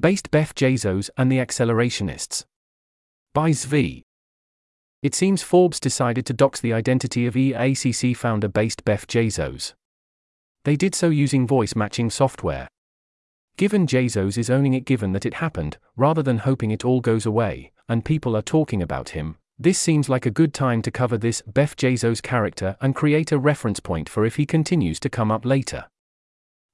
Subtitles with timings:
[0.00, 2.44] Based Beff Jezos and the Accelerationists.
[3.34, 4.02] By Zvi.
[5.02, 9.74] It seems Forbes decided to dox the identity of EACC founder based Beff Jezos.
[10.62, 12.68] They did so using voice matching software.
[13.56, 17.26] Given Jezos is owning it given that it happened, rather than hoping it all goes
[17.26, 21.18] away, and people are talking about him, this seems like a good time to cover
[21.18, 25.32] this Beff Jezos character and create a reference point for if he continues to come
[25.32, 25.86] up later.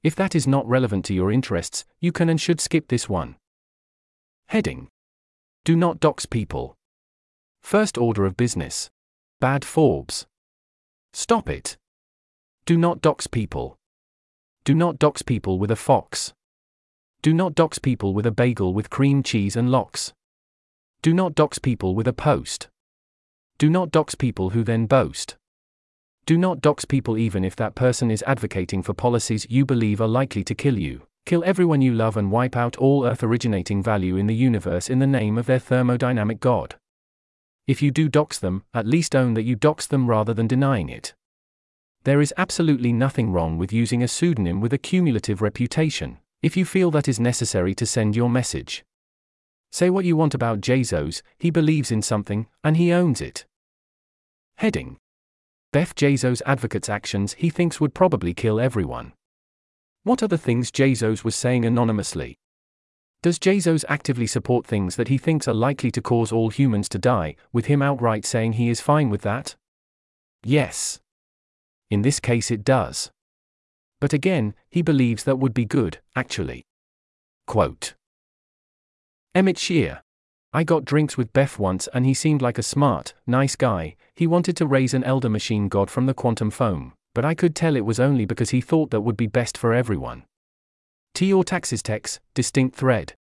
[0.05, 3.37] If that is not relevant to your interests, you can and should skip this one.
[4.49, 4.89] Heading
[5.65, 6.77] Do not dox people.
[7.63, 8.91] First order of business.
[9.41, 10.27] Bad Forbes.
[11.15, 11.79] Stop it.
[12.67, 13.79] Do not dox people.
[14.65, 16.35] Do not dox people with a fox.
[17.23, 20.13] Do not dox people with a bagel with cream cheese and lox.
[21.01, 22.69] Do not dox people with a post.
[23.57, 25.37] Do not dox people who then boast.
[26.27, 30.09] Do not dox people even if that person is advocating for policies you believe are
[30.09, 31.03] likely to kill you.
[31.27, 35.01] Kill everyone you love and wipe out all Earth originating value in the universe in
[35.01, 36.77] the name of their thermodynamic God.
[37.67, 40.89] If you do dox them, at least own that you dox them rather than denying
[40.89, 41.15] it.
[42.05, 46.65] There is absolutely nothing wrong with using a pseudonym with a cumulative reputation, if you
[46.65, 48.83] feel that is necessary to send your message.
[49.73, 53.45] Say what you want about Jezos, he believes in something, and he owns it.
[54.57, 54.99] Heading
[55.75, 59.13] Beff Jezos advocates actions he thinks would probably kill everyone.
[60.05, 62.39] What are the things Jezos was saying anonymously?
[63.25, 66.99] Does Jezos actively support things that he thinks are likely to cause all humans to
[67.01, 69.57] die, with him outright saying he is fine with that?
[70.45, 71.01] Yes.
[71.91, 73.11] In this case, it does.
[74.01, 76.63] But again, he believes that would be good, actually.
[77.49, 77.95] Quote
[79.35, 80.04] Emmett Shear,
[80.57, 83.97] I got drinks with Beff once and he seemed like a smart, nice guy.
[84.15, 87.57] He wanted to raise an elder machine god from the quantum foam, but I could
[87.57, 90.23] tell it was only because he thought that would be best for everyone.
[91.13, 93.15] T or taxes text, distinct thread.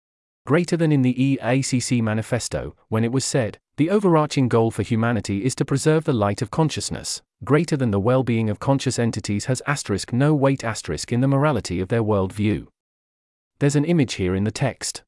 [0.46, 5.44] Greater than in the EACC manifesto, when it was said, the overarching goal for humanity
[5.44, 9.46] is to preserve the light of consciousness, greater than the well being of conscious entities
[9.46, 12.68] has asterisk no weight asterisk in the morality of their world view.
[13.58, 15.02] There's an image here in the text.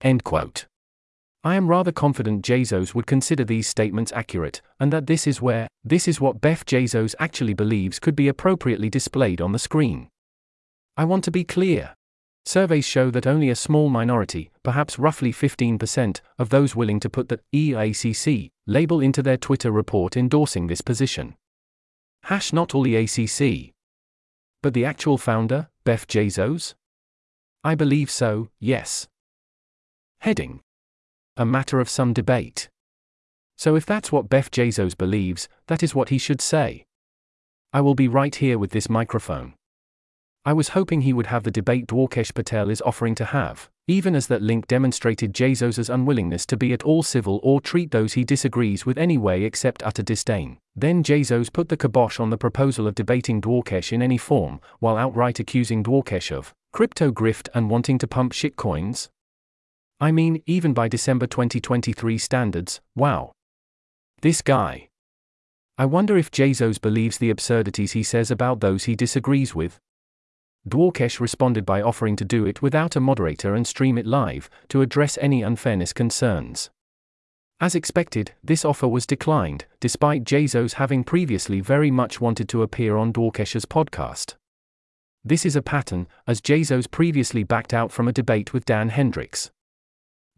[0.00, 0.66] End quote.
[1.46, 5.68] I am rather confident Jezos would consider these statements accurate, and that this is where,
[5.84, 10.08] this is what Beff Jezos actually believes could be appropriately displayed on the screen.
[10.96, 11.94] I want to be clear.
[12.44, 17.28] Surveys show that only a small minority, perhaps roughly 15%, of those willing to put
[17.28, 21.36] the EACC label into their Twitter report endorsing this position.
[22.24, 23.72] Hash not all EACC.
[24.64, 26.74] But the actual founder, Beff Jezos?
[27.62, 29.06] I believe so, yes.
[30.18, 30.62] Heading
[31.36, 32.68] a matter of some debate.
[33.56, 36.84] So if that's what Beff Jezos believes, that is what he should say.
[37.72, 39.54] I will be right here with this microphone.
[40.46, 44.14] I was hoping he would have the debate Dwarkesh Patel is offering to have, even
[44.14, 48.22] as that link demonstrated Jezos's unwillingness to be at all civil or treat those he
[48.22, 50.58] disagrees with any way except utter disdain.
[50.76, 54.96] Then Jezos put the kibosh on the proposal of debating Dwarkesh in any form, while
[54.96, 59.08] outright accusing Dwarkesh of crypto grift and wanting to pump shitcoins.
[59.98, 63.32] I mean, even by December 2023 standards, wow.
[64.20, 64.88] This guy.
[65.78, 69.78] I wonder if Jezos believes the absurdities he says about those he disagrees with.
[70.68, 74.82] Dwarkesh responded by offering to do it without a moderator and stream it live, to
[74.82, 76.68] address any unfairness concerns.
[77.58, 82.98] As expected, this offer was declined, despite Jezos having previously very much wanted to appear
[82.98, 84.34] on Dwarkesh's podcast.
[85.24, 89.50] This is a pattern, as Jezos previously backed out from a debate with Dan Hendrycks.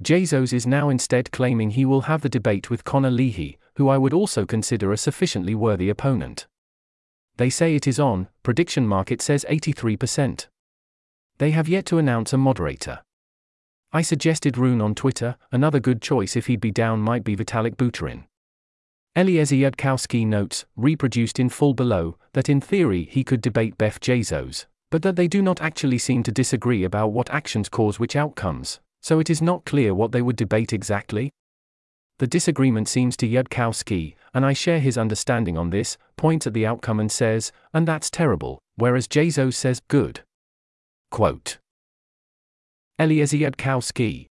[0.03, 3.99] Jezos is now instead claiming he will have the debate with Connor Leahy, who I
[3.99, 6.47] would also consider a sufficiently worthy opponent.
[7.37, 10.47] They say it is on, prediction market says 83%.
[11.39, 13.01] They have yet to announce a moderator.
[13.93, 17.77] I suggested Rune on Twitter, another good choice if he'd be down might be Vitalik
[17.77, 18.25] Buterin.
[19.17, 19.71] Eliezer
[20.27, 25.17] notes, reproduced in full below, that in theory he could debate Beff Jezos, but that
[25.17, 29.31] they do not actually seem to disagree about what actions cause which outcomes, so it
[29.31, 31.31] is not clear what they would debate exactly.
[32.19, 36.67] The disagreement seems to Yudkowsky, and I share his understanding on this, points at the
[36.67, 40.21] outcome and says, and that's terrible, whereas Jezos says, good.
[41.11, 41.59] Quote
[42.99, 44.27] Eliezer Yudkowsky.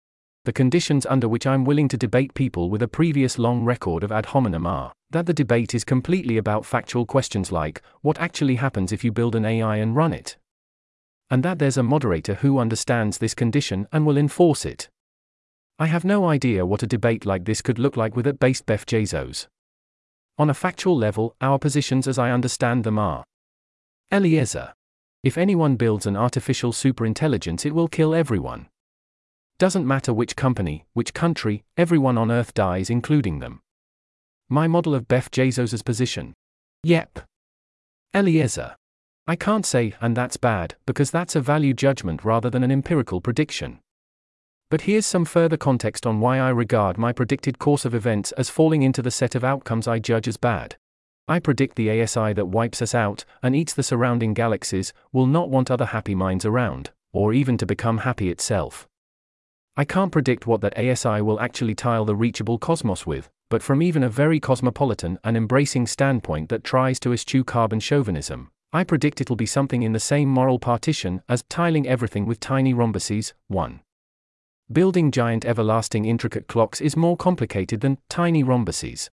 [0.44, 4.12] The conditions under which I'm willing to debate people with a previous long record of
[4.12, 8.92] ad hominem are that the debate is completely about factual questions like what actually happens
[8.92, 10.36] if you build an AI and run it,
[11.30, 14.88] and that there's a moderator who understands this condition and will enforce it.
[15.78, 18.66] I have no idea what a debate like this could look like with it based
[18.66, 19.46] Beff Jezos.
[20.38, 23.24] On a factual level, our positions as I understand them are
[24.12, 24.72] Eliezer.
[25.22, 28.68] If anyone builds an artificial superintelligence, it will kill everyone.
[29.58, 33.60] Doesn't matter which company, which country, everyone on earth dies, including them.
[34.48, 36.34] My model of Beff position.
[36.84, 37.20] Yep.
[38.14, 38.76] Eliezer.
[39.28, 43.20] I can't say, and that's bad, because that's a value judgment rather than an empirical
[43.20, 43.80] prediction.
[44.70, 48.50] But here's some further context on why I regard my predicted course of events as
[48.50, 50.76] falling into the set of outcomes I judge as bad.
[51.26, 55.50] I predict the ASI that wipes us out and eats the surrounding galaxies will not
[55.50, 58.86] want other happy minds around, or even to become happy itself.
[59.76, 63.82] I can't predict what that ASI will actually tile the reachable cosmos with, but from
[63.82, 69.22] even a very cosmopolitan and embracing standpoint that tries to eschew carbon chauvinism, I predict
[69.22, 73.32] it'll be something in the same moral partition as tiling everything with tiny rhombuses.
[73.48, 73.80] 1.
[74.70, 79.08] Building giant everlasting intricate clocks is more complicated than tiny rhombuses.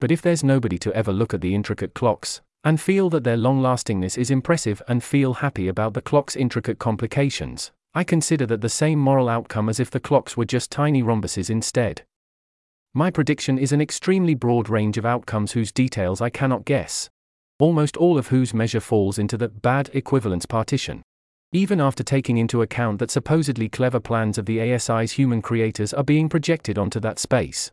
[0.00, 3.38] But if there's nobody to ever look at the intricate clocks, and feel that their
[3.38, 8.60] long lastingness is impressive and feel happy about the clock's intricate complications, I consider that
[8.60, 12.02] the same moral outcome as if the clocks were just tiny rhombuses instead.
[12.92, 17.08] My prediction is an extremely broad range of outcomes whose details I cannot guess.
[17.58, 21.02] Almost all of whose measure falls into the bad equivalence partition.
[21.52, 26.04] Even after taking into account that supposedly clever plans of the ASI's human creators are
[26.04, 27.70] being projected onto that space.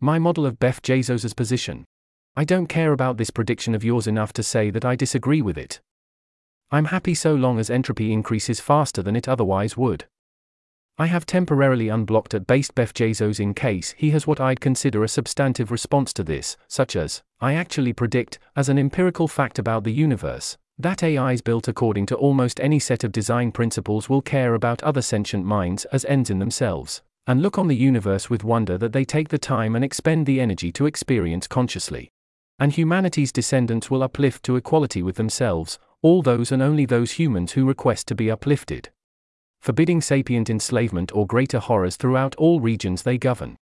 [0.00, 1.84] My model of Beff Jezos's position.
[2.36, 5.58] I don't care about this prediction of yours enough to say that I disagree with
[5.58, 5.80] it.
[6.70, 10.06] I'm happy so long as entropy increases faster than it otherwise would.
[10.98, 15.04] I have temporarily unblocked at based Beff Jezos in case he has what I'd consider
[15.04, 19.84] a substantive response to this, such as, I actually predict, as an empirical fact about
[19.84, 24.54] the universe, that AIs built according to almost any set of design principles will care
[24.54, 28.78] about other sentient minds as ends in themselves, and look on the universe with wonder
[28.78, 32.08] that they take the time and expend the energy to experience consciously.
[32.58, 37.52] And humanity's descendants will uplift to equality with themselves, all those and only those humans
[37.52, 38.88] who request to be uplifted
[39.66, 43.56] forbidding sapient enslavement or greater horrors throughout all regions they govern.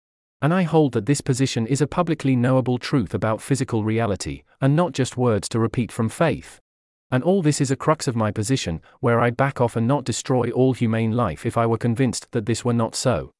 [0.40, 4.74] And I hold that this position is a publicly knowable truth about physical reality, and
[4.74, 6.58] not just words to repeat from faith.
[7.10, 10.04] And all this is a crux of my position, where I'd back off and not
[10.04, 13.32] destroy all humane life if I were convinced that this were not so.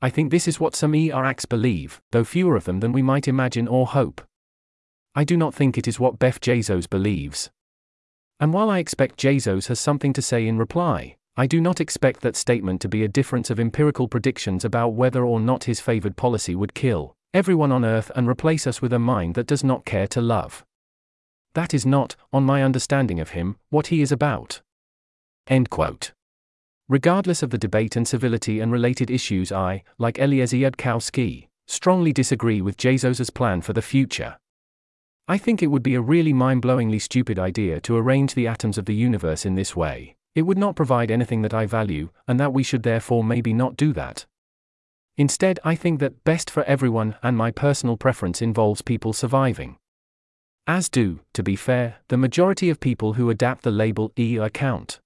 [0.00, 3.26] I think this is what some ERACs believe, though fewer of them than we might
[3.26, 4.20] imagine or hope.
[5.16, 7.50] I do not think it is what Beff Jezos believes.
[8.38, 12.20] And while I expect Jezos has something to say in reply, I do not expect
[12.20, 16.16] that statement to be a difference of empirical predictions about whether or not his favored
[16.16, 19.86] policy would kill everyone on earth and replace us with a mind that does not
[19.86, 20.62] care to love.
[21.54, 24.60] That is not, on my understanding of him, what he is about.
[25.46, 26.12] End quote.
[26.90, 32.60] Regardless of the debate and civility and related issues, I, like Eliezer Yudkowsky, strongly disagree
[32.60, 34.36] with Jezos's plan for the future.
[35.26, 38.76] I think it would be a really mind blowingly stupid idea to arrange the atoms
[38.76, 40.16] of the universe in this way.
[40.34, 43.76] It would not provide anything that I value, and that we should therefore maybe not
[43.76, 44.26] do that.
[45.16, 49.76] Instead, I think that best for everyone and my personal preference involves people surviving.
[50.66, 55.00] As do, to be fair, the majority of people who adapt the label E account.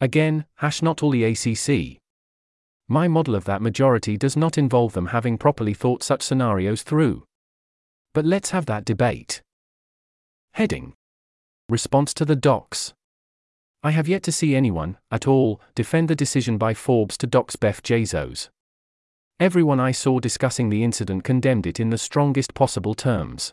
[0.00, 2.00] Again, hash not all the ACC.
[2.86, 7.24] My model of that majority does not involve them having properly thought such scenarios through.
[8.12, 9.40] But let's have that debate.
[10.52, 10.92] Heading
[11.70, 12.92] Response to the docs.
[13.84, 17.54] I have yet to see anyone, at all, defend the decision by Forbes to dox
[17.54, 18.48] Beff Jezos.
[19.38, 23.52] Everyone I saw discussing the incident condemned it in the strongest possible terms.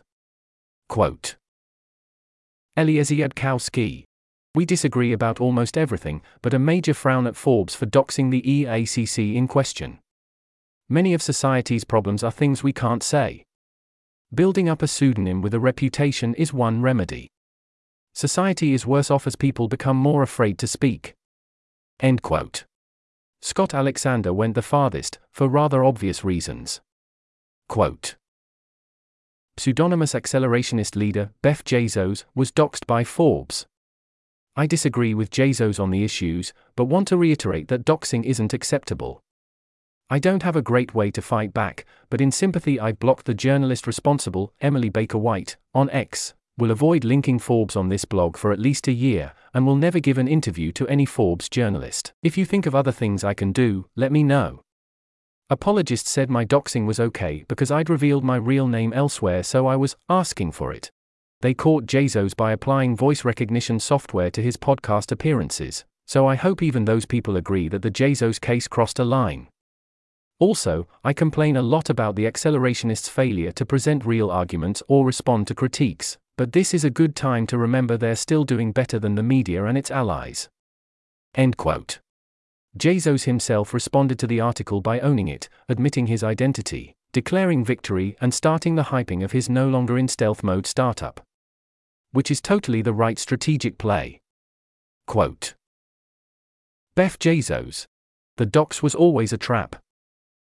[0.88, 1.36] Quote
[2.78, 3.28] Eliezer.
[4.54, 9.34] We disagree about almost everything, but a major frown at Forbes for doxing the EACC
[9.34, 9.98] in question.
[10.88, 13.44] Many of society's problems are things we can't say.
[14.34, 17.31] Building up a pseudonym with a reputation is one remedy.
[18.14, 21.14] Society is worse off as people become more afraid to speak.
[22.00, 22.64] End quote.
[23.40, 26.80] Scott Alexander went the farthest, for rather obvious reasons.
[27.68, 28.16] Quote.
[29.56, 33.66] Pseudonymous accelerationist leader, Beff Jezos, was doxxed by Forbes.
[34.54, 39.22] I disagree with Jezos on the issues, but want to reiterate that doxing isn't acceptable.
[40.10, 43.34] I don't have a great way to fight back, but in sympathy I blocked the
[43.34, 48.52] journalist responsible, Emily Baker White, on X, will avoid linking Forbes on this blog for
[48.52, 52.12] at least a year, and will never give an interview to any Forbes journalist.
[52.22, 54.62] If you think of other things I can do, let me know.
[55.50, 59.76] Apologist said my doxing was okay because I'd revealed my real name elsewhere, so I
[59.76, 60.90] was asking for it.
[61.42, 66.62] They caught Jezos by applying voice recognition software to his podcast appearances, so I hope
[66.62, 69.48] even those people agree that the Jezos case crossed a line.
[70.38, 75.46] Also, I complain a lot about the accelerationists' failure to present real arguments or respond
[75.48, 79.14] to critiques, but this is a good time to remember they're still doing better than
[79.14, 80.48] the media and its allies.
[81.36, 82.00] End quote.
[82.76, 88.34] Jezos himself responded to the article by owning it, admitting his identity, declaring victory, and
[88.34, 91.20] starting the hyping of his no longer in stealth mode startup.
[92.10, 94.20] Which is totally the right strategic play.
[95.06, 95.54] Quote
[96.96, 97.86] Beff Jezos.
[98.36, 99.76] The docs was always a trap.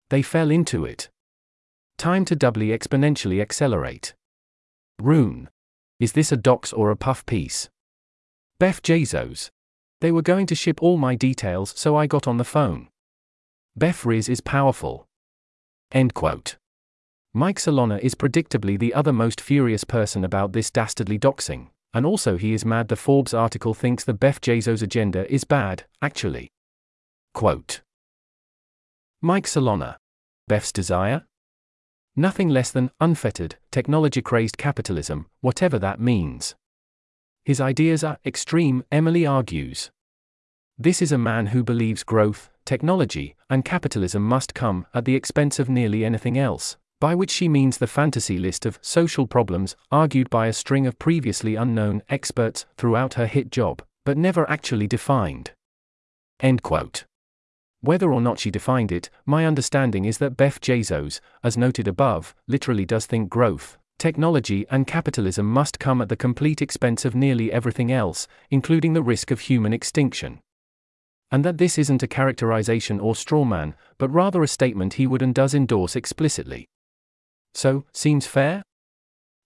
[0.09, 1.09] They fell into it.
[1.97, 4.13] Time to doubly exponentially accelerate.
[4.97, 5.49] Rune.
[6.03, 7.69] Is this a docs or a puff piece?
[8.59, 9.49] Beff Jezos.
[10.01, 12.89] They were going to ship all my details, so I got on the phone.
[13.79, 15.07] Beff Riz is powerful.
[15.93, 16.57] End quote.
[17.33, 22.35] Mike Solana is predictably the other most furious person about this dastardly doxing, and also
[22.35, 26.49] he is mad the Forbes article thinks the Beff Jezos agenda is bad, actually.
[27.33, 27.79] Quote
[29.21, 29.95] Mike Solana.
[30.51, 31.23] Beff's desire?
[32.17, 36.55] Nothing less than unfettered, technology crazed capitalism, whatever that means.
[37.43, 39.89] His ideas are extreme, Emily argues.
[40.77, 45.57] This is a man who believes growth, technology, and capitalism must come at the expense
[45.57, 50.29] of nearly anything else, by which she means the fantasy list of social problems argued
[50.29, 55.51] by a string of previously unknown experts throughout her hit job, but never actually defined.
[56.39, 57.05] End quote.
[57.83, 62.33] Whether or not she defined it, my understanding is that Beff Jezos, as noted above,
[62.47, 67.51] literally does think growth, technology, and capitalism must come at the complete expense of nearly
[67.51, 70.39] everything else, including the risk of human extinction.
[71.29, 75.35] And that this isn't a characterization or strawman, but rather a statement he would and
[75.35, 76.69] does endorse explicitly.
[77.53, 78.63] So, seems fair?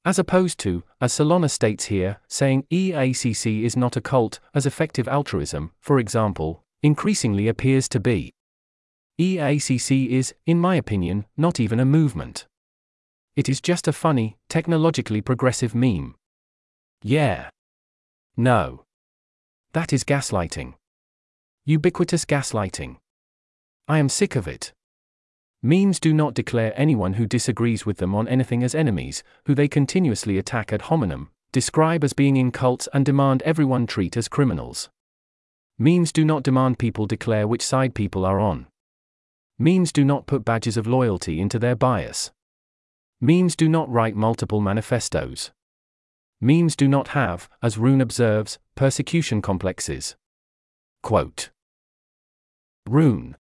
[0.06, 5.08] As opposed to, as Solana states here, saying EACC is not a cult, as effective
[5.08, 8.34] altruism, for example, increasingly appears to be.
[9.20, 12.46] EACC is, in my opinion, not even a movement.
[13.36, 16.16] It is just a funny, technologically progressive meme.
[17.04, 17.50] Yeah.
[18.36, 18.84] No.
[19.74, 20.74] That is gaslighting.
[21.66, 22.98] Ubiquitous gaslighting.
[23.88, 24.74] I am sick of it.
[25.64, 29.68] Memes do not declare anyone who disagrees with them on anything as enemies, who they
[29.68, 34.90] continuously attack ad hominem, describe as being in cults, and demand everyone treat as criminals.
[35.80, 38.66] Memes do not demand people declare which side people are on.
[39.60, 42.32] Memes do not put badges of loyalty into their bias.
[43.22, 45.52] Memes do not write multiple manifestos.
[46.42, 50.16] Memes do not have, as Rune observes, persecution complexes.
[51.04, 51.52] Quote
[52.88, 53.36] Rune.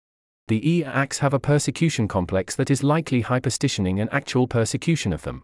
[0.47, 5.43] The EACs have a persecution complex that is likely hyperstitioning an actual persecution of them.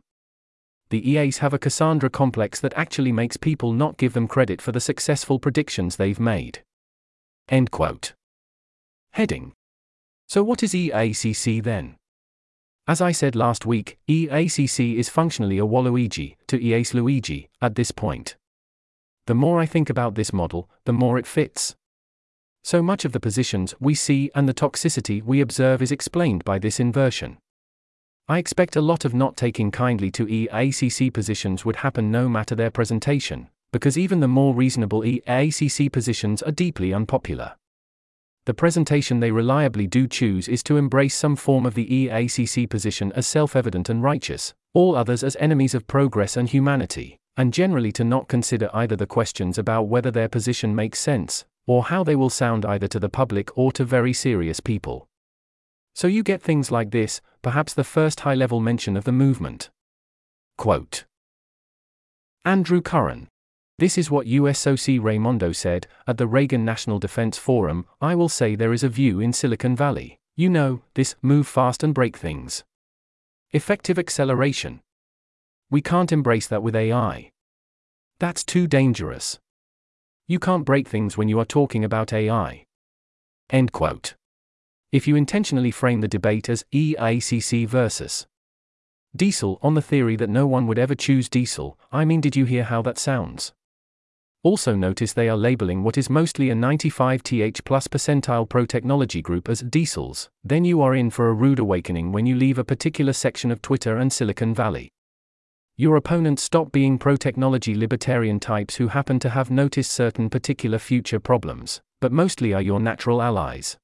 [0.89, 4.71] The EAs have a Cassandra complex that actually makes people not give them credit for
[4.71, 6.63] the successful predictions they've made.
[7.49, 8.13] End quote.
[9.11, 9.53] Heading.
[10.27, 11.97] So, what is EACC then?
[12.87, 17.91] As I said last week, EACC is functionally a Waluigi to EA's Luigi at this
[17.91, 18.35] point.
[19.27, 21.75] The more I think about this model, the more it fits.
[22.63, 26.59] So much of the positions we see and the toxicity we observe is explained by
[26.59, 27.37] this inversion.
[28.27, 32.55] I expect a lot of not taking kindly to EACC positions would happen no matter
[32.55, 37.55] their presentation, because even the more reasonable EACC positions are deeply unpopular
[38.45, 43.11] the presentation they reliably do choose is to embrace some form of the EACC position
[43.13, 47.91] as self evident and righteous, all others as enemies of progress and humanity, and generally
[47.93, 52.17] to not consider either the questions about whether their position makes sense, or how they
[52.17, 55.07] will sound either to the public or to very serious people.
[55.95, 59.69] So you get things like this, perhaps the first high level mention of the movement.
[60.57, 61.05] Quote
[62.43, 63.29] Andrew Curran,
[63.83, 67.85] this is what USOC Raimondo said at the Reagan National Defense Forum.
[67.99, 70.19] I will say there is a view in Silicon Valley.
[70.37, 72.63] You know, this move fast and break things.
[73.51, 74.79] Effective acceleration.
[75.69, 77.31] We can't embrace that with AI.
[78.19, 79.37] That's too dangerous.
[80.27, 82.63] You can't break things when you are talking about AI.
[83.49, 84.15] End quote.
[84.93, 88.27] If you intentionally frame the debate as EACC versus
[89.13, 92.45] decel on the theory that no one would ever choose decel, I mean, did you
[92.45, 93.51] hear how that sounds?
[94.43, 99.63] Also notice they are labeling what is mostly a 95th plus percentile pro-technology group as
[99.63, 103.51] decels, then you are in for a rude awakening when you leave a particular section
[103.51, 104.89] of Twitter and Silicon Valley.
[105.77, 111.21] Your opponents stop being pro-technology libertarian types who happen to have noticed certain particular future
[111.21, 113.77] problems, but mostly are your natural allies.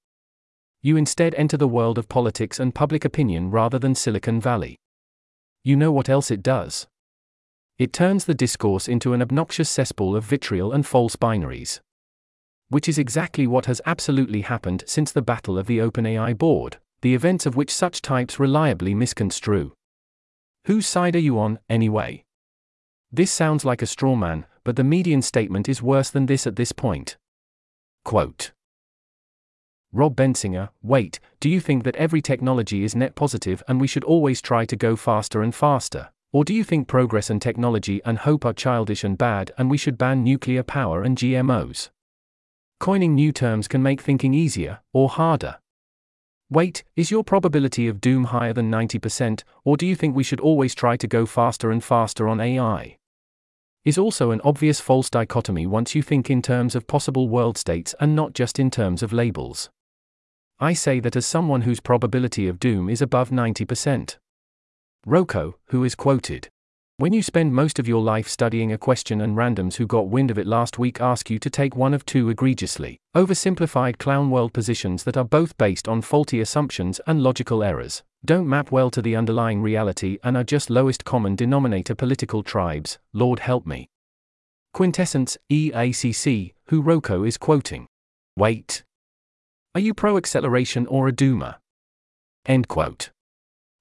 [0.82, 4.76] You instead enter the world of politics and public opinion rather than Silicon Valley.
[5.64, 6.86] You know what else it does?
[7.80, 11.80] It turns the discourse into an obnoxious cesspool of vitriol and false binaries.
[12.68, 17.16] Which is exactly what has absolutely happened since the battle of the OpenAI board, the
[17.16, 19.72] events of which such types reliably misconstrue.
[20.66, 22.26] Whose side are you on, anyway?
[23.14, 26.58] This sounds like a straw man, but the median statement is worse than this at
[26.58, 27.16] this point.
[28.04, 28.52] Quote
[29.94, 34.04] Rob Bensinger, wait, do you think that every technology is net positive and we should
[34.04, 36.10] always try to go faster and faster?
[36.32, 39.78] Or do you think progress and technology and hope are childish and bad and we
[39.78, 41.90] should ban nuclear power and GMOs?
[42.80, 45.58] Coining new terms can make thinking easier or harder.
[46.52, 50.40] Wait, is your probability of doom higher than 90%, or do you think we should
[50.40, 52.98] always try to go faster and faster on AI?
[53.86, 57.96] Is also an obvious false dichotomy once you think in terms of possible world states
[58.00, 59.70] and not just in terms of labels.
[60.60, 64.18] I say that as someone whose probability of doom is above 90%.
[65.08, 66.50] Roko, who is quoted,
[67.00, 70.30] when you spend most of your life studying a question and randoms who got wind
[70.30, 74.52] of it last week ask you to take one of two egregiously oversimplified clown world
[74.52, 79.02] positions that are both based on faulty assumptions and logical errors, don't map well to
[79.02, 83.88] the underlying reality and are just lowest common denominator political tribes, Lord help me.
[84.74, 87.88] Quintessence, EACC, who Roko is quoting.
[88.36, 88.84] Wait.
[89.74, 91.56] Are you pro acceleration or a doomer?
[92.46, 93.12] End quote.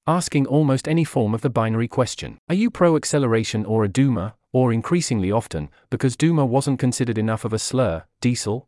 [0.08, 4.32] Asking almost any form of the binary question Are you pro acceleration or a doomer,
[4.54, 8.64] or increasingly often, because doomer wasn't considered enough of a slur, decel?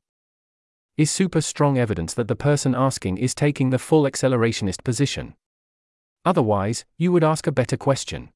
[0.99, 5.35] Is super strong evidence that the person asking is taking the full accelerationist position.
[6.27, 8.29] Otherwise, you would ask a better question.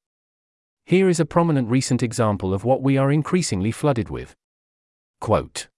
[0.87, 4.35] Here is a prominent recent example of what we are increasingly flooded with.
[5.21, 5.69] Quote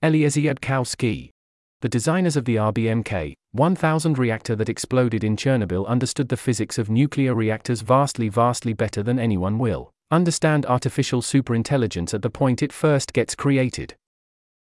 [0.00, 1.30] Eliezer Yudkowsky,
[1.80, 6.90] the designers of the RBMK 1000 reactor that exploded in Chernobyl understood the physics of
[6.90, 12.72] nuclear reactors vastly, vastly better than anyone will understand artificial superintelligence at the point it
[12.72, 13.94] first gets created.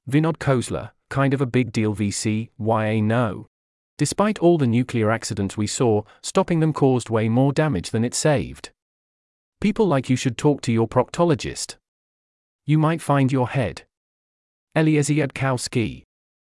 [0.09, 3.47] Vinod Khosla, kind of a big deal VC, why eh, no?
[3.97, 8.13] Despite all the nuclear accidents we saw, stopping them caused way more damage than it
[8.13, 8.71] saved.
[9.59, 11.77] People like you should talk to your proctologist.
[12.65, 13.83] You might find your head.
[14.75, 16.03] Eliezer Yudkowsky,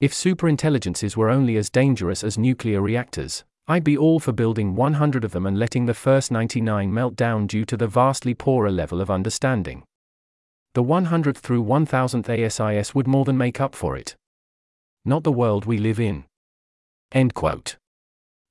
[0.01, 5.25] if superintelligences were only as dangerous as nuclear reactors, I'd be all for building 100
[5.25, 9.01] of them and letting the first 99 melt down due to the vastly poorer level
[9.01, 9.83] of understanding.
[10.75, 14.15] The 100th through 1000th ASIS would more than make up for it.
[15.05, 16.25] Not the world we live in.
[17.11, 17.77] End quote.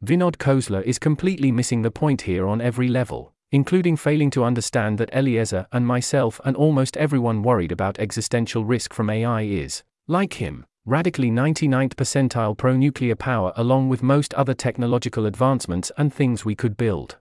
[0.04, 4.98] Vinod Khosla is completely missing the point here on every level, including failing to understand
[4.98, 10.36] that Eliezer and myself and almost everyone worried about existential risk from AI is, like
[10.36, 16.46] him, radically 99th percentile pro nuclear power along with most other technological advancements and things
[16.46, 17.18] we could build.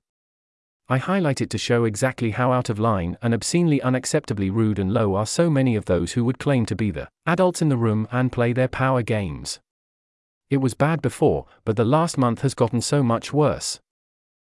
[0.89, 4.95] I highlight it to show exactly how out of line and obscenely unacceptably rude and
[4.95, 7.77] low are so many of those who would claim to be the adults in the
[7.77, 9.59] room and play their power games.
[10.49, 13.81] It was bad before, but the last month has gotten so much worse.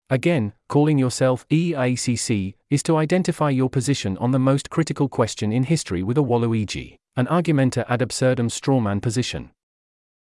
[0.09, 5.63] Again, calling yourself EACC is to identify your position on the most critical question in
[5.63, 9.49] history with a Waluigi an argumenta ad absurdum strawman position.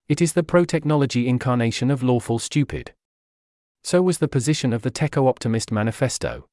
[0.06, 2.92] It is the pro technology incarnation of lawful stupid.
[3.82, 6.44] So was the position of the Techno Optimist Manifesto.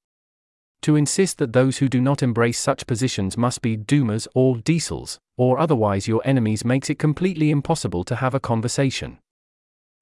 [0.84, 5.18] To insist that those who do not embrace such positions must be doomers or decels,
[5.36, 9.20] or otherwise your enemies makes it completely impossible to have a conversation.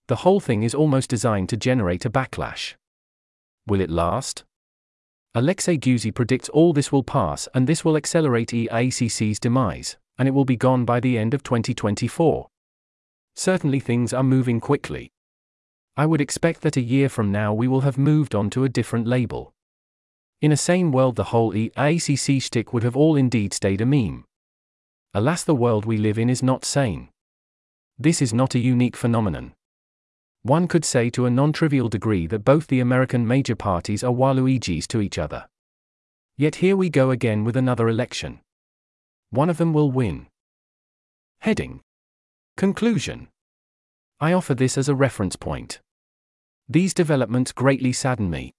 [0.08, 2.76] The whole thing is almost designed to generate a backlash.
[3.67, 4.43] Will it last?
[5.36, 10.32] Alexei Guzey predicts all this will pass and this will accelerate EACC's demise and it
[10.32, 12.48] will be gone by the end of 2024.
[13.36, 15.12] Certainly things are moving quickly.
[15.95, 18.69] I would expect that a year from now we will have moved on to a
[18.69, 19.54] different label.
[20.41, 24.26] In a sane world, the whole EACC shtick would have all indeed stayed a meme.
[25.13, 27.10] Alas, the world we live in is not sane.
[27.98, 29.54] This is not a unique phenomenon.
[30.43, 34.13] One could say to a non trivial degree that both the American major parties are
[34.13, 35.47] Waluigis to each other.
[36.38, 38.39] Yet here we go again with another election.
[39.32, 40.28] One of them will win.
[41.39, 41.82] Heading
[42.56, 43.28] Conclusion
[44.21, 45.82] I offer this as a reference point.
[46.67, 48.54] These developments greatly sadden me.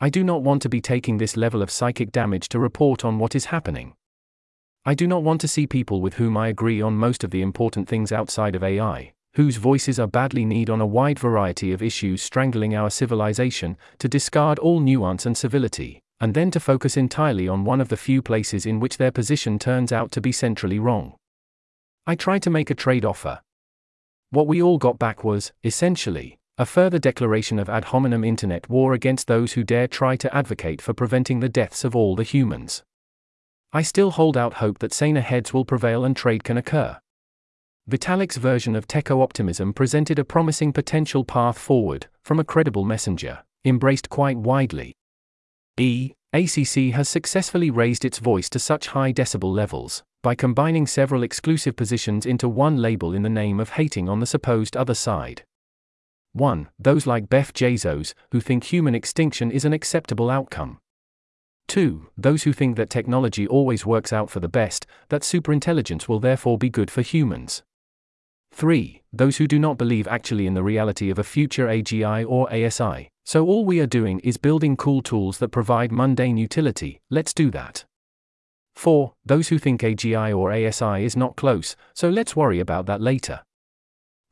[0.00, 3.18] I do not want to be taking this level of psychic damage to report on
[3.18, 3.94] what is happening.
[4.84, 7.42] I do not want to see people with whom I agree on most of the
[7.42, 11.82] important things outside of AI, whose voices are badly needed on a wide variety of
[11.82, 17.48] issues strangling our civilization, to discard all nuance and civility, and then to focus entirely
[17.48, 20.78] on one of the few places in which their position turns out to be centrally
[20.78, 21.14] wrong.
[22.06, 23.40] I tried to make a trade offer.
[24.30, 28.92] What we all got back was, essentially, a further declaration of ad hominem internet war
[28.92, 32.82] against those who dare try to advocate for preventing the deaths of all the humans.
[33.72, 36.98] I still hold out hope that saner heads will prevail and trade can occur.
[37.90, 43.42] Vitalik's version of techno optimism presented a promising potential path forward, from a credible messenger,
[43.64, 44.94] embraced quite widely.
[45.76, 46.12] E.
[46.32, 51.74] ACC has successfully raised its voice to such high decibel levels by combining several exclusive
[51.74, 55.42] positions into one label in the name of hating on the supposed other side.
[56.32, 56.68] 1.
[56.78, 60.78] Those like Beff Jezos, who think human extinction is an acceptable outcome.
[61.66, 62.06] 2.
[62.16, 66.56] Those who think that technology always works out for the best, that superintelligence will therefore
[66.56, 67.64] be good for humans.
[68.52, 69.02] 3.
[69.12, 73.08] Those who do not believe actually in the reality of a future AGI or ASI.
[73.24, 77.50] So all we are doing is building cool tools that provide mundane utility, let's do
[77.52, 77.84] that.
[78.74, 79.12] 4.
[79.24, 83.40] Those who think AGI or ASI is not close, so let's worry about that later.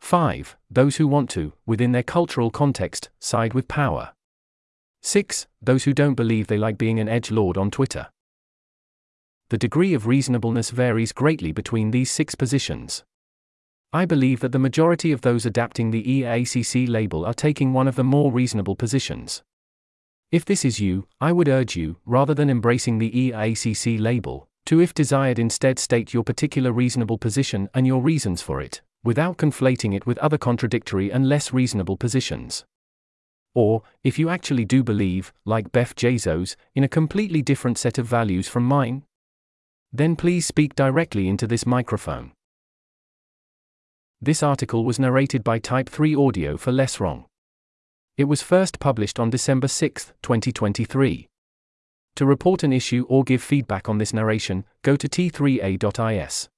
[0.00, 0.57] 5.
[0.70, 4.12] Those who want to, within their cultural context, side with power.
[5.02, 5.46] 6.
[5.61, 8.09] Those who don't believe they like being an edge lord on Twitter.
[9.50, 13.04] The degree of reasonableness varies greatly between these six positions.
[13.92, 17.96] I believe that the majority of those adapting the EACC label are taking one of
[17.96, 19.42] the more reasonable positions.
[20.31, 24.81] If this is you, I would urge you, rather than embracing the EACC label, to
[24.83, 29.94] if desired instead state your particular reasonable position and your reasons for it, without conflating
[29.94, 32.66] it with other contradictory and less reasonable positions.
[33.55, 38.05] Or, if you actually do believe, like Beff Jezos, in a completely different set of
[38.05, 39.05] values from mine,
[39.90, 42.33] then please speak directly into this microphone.
[44.20, 47.26] This article was narrated by Type 3 Audio for Less Wrong.
[48.16, 51.28] It was first published on December 6, 2023.
[52.16, 56.48] To report an issue or give feedback on this narration, go to t3a.is.